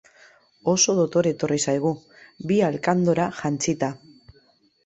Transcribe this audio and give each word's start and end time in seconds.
Oso 0.71 0.95
dotore 0.99 1.33
etorri 1.35 1.59
zaigu, 1.67 1.91
bi 2.53 2.57
alkandora 2.71 3.29
jantzita. 3.43 3.95